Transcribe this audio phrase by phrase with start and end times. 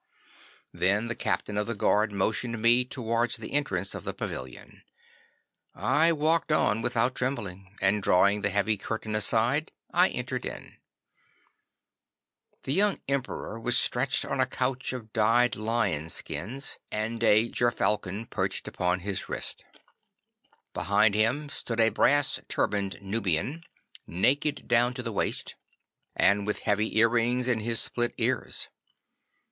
[0.73, 4.81] 'Then the captain of the guard motioned me towards the entrance of the pavilion.
[5.75, 10.77] I walked on without trembling, and drawing the heavy curtain aside I entered in.
[12.63, 18.25] 'The young Emperor was stretched on a couch of dyed lion skins, and a gerfalcon
[18.25, 19.65] perched upon his wrist.
[20.73, 23.65] Behind him stood a brass turbaned Nubian,
[24.07, 25.53] naked down to the waist,
[26.15, 28.67] and with heavy earrings in his split ears.